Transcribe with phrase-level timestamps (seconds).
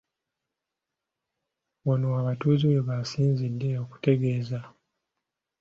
[1.87, 4.59] Wano abatuuze we basinzidde okutegeeza.